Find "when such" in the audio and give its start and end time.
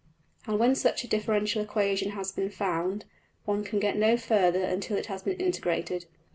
0.57-1.03